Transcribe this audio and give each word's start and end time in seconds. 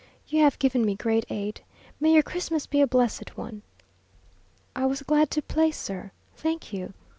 You 0.27 0.39
have 0.41 0.57
given 0.57 0.83
me 0.83 0.95
great 0.95 1.27
aid. 1.29 1.61
May 1.99 2.13
your 2.15 2.23
Christmas 2.23 2.65
be 2.65 2.81
a 2.81 2.87
blessed 2.87 3.37
one." 3.37 3.61
"I 4.75 4.87
was 4.87 5.03
glad 5.03 5.29
to 5.29 5.43
play, 5.43 5.69
sir. 5.69 6.09
Thank 6.35 6.73
you!" 6.73 6.95